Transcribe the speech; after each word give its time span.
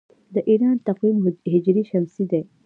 د 0.33 0.35
ایران 0.49 0.75
تقویم 0.87 1.17
هجري 1.53 1.83
شمسي 1.91 2.23
دی. 2.31 2.41